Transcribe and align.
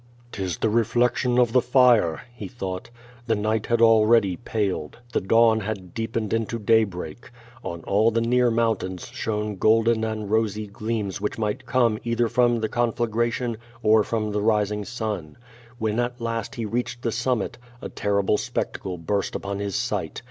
"'Tis 0.31 0.57
the 0.57 0.69
reflection 0.71 1.37
of 1.37 1.53
the 1.53 1.59
flre," 1.61 2.21
he 2.33 2.47
thought. 2.47 2.89
The 3.27 3.35
night 3.35 3.67
had 3.67 3.83
already 3.83 4.35
paled. 4.35 4.97
The 5.13 5.21
dawn 5.21 5.59
had 5.59 5.93
deepened 5.93 6.33
into 6.33 6.57
daybreak. 6.57 7.29
On 7.63 7.83
all 7.83 8.09
the 8.09 8.19
near 8.19 8.49
mountains 8.49 9.09
shone 9.09 9.57
golden 9.57 10.03
and 10.03 10.27
rosy 10.31 10.65
gleams 10.65 11.21
which 11.21 11.37
might 11.37 11.67
come 11.67 11.99
either 12.03 12.27
from 12.29 12.61
the 12.61 12.67
conflagration 12.67 13.57
or 13.83 14.03
from 14.03 14.31
the 14.31 14.41
rising 14.41 14.85
sun. 14.85 15.37
When 15.77 15.99
at 15.99 16.19
last 16.19 16.55
he 16.55 16.65
reached 16.65 17.03
the 17.03 17.11
summit, 17.11 17.59
a 17.79 17.87
terrible 17.87 18.39
spectacle 18.39 18.97
burst 18.97 19.35
upon 19.35 19.59
his 19.59 19.75
sight. 19.75 20.19